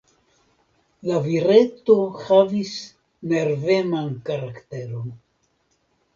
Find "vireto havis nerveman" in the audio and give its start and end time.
1.25-4.09